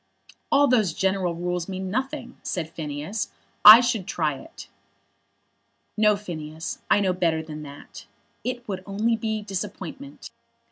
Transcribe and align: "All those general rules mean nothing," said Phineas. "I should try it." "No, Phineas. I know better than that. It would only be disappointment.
"All 0.51 0.67
those 0.67 0.95
general 0.95 1.35
rules 1.35 1.69
mean 1.69 1.91
nothing," 1.91 2.37
said 2.41 2.67
Phineas. 2.71 3.29
"I 3.63 3.81
should 3.81 4.07
try 4.07 4.33
it." 4.33 4.67
"No, 5.95 6.15
Phineas. 6.15 6.81
I 6.89 6.99
know 7.01 7.13
better 7.13 7.43
than 7.43 7.61
that. 7.61 8.07
It 8.43 8.67
would 8.67 8.81
only 8.87 9.15
be 9.15 9.43
disappointment. 9.43 10.31